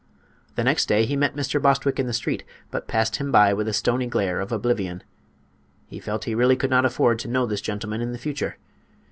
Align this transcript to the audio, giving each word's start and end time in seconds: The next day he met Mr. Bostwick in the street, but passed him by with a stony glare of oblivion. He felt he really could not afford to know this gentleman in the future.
The 0.55 0.63
next 0.63 0.87
day 0.87 1.05
he 1.05 1.15
met 1.15 1.35
Mr. 1.35 1.61
Bostwick 1.61 1.99
in 1.99 2.07
the 2.07 2.11
street, 2.13 2.43
but 2.71 2.87
passed 2.87 3.17
him 3.17 3.31
by 3.31 3.53
with 3.53 3.67
a 3.67 3.71
stony 3.71 4.07
glare 4.07 4.39
of 4.39 4.51
oblivion. 4.51 5.03
He 5.85 5.99
felt 5.99 6.23
he 6.23 6.33
really 6.33 6.55
could 6.55 6.71
not 6.71 6.85
afford 6.85 7.19
to 7.19 7.27
know 7.27 7.45
this 7.45 7.61
gentleman 7.61 8.01
in 8.01 8.11
the 8.11 8.17
future. 8.17 8.57